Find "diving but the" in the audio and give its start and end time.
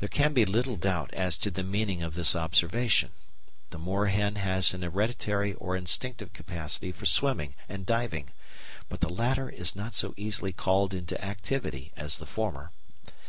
7.86-9.08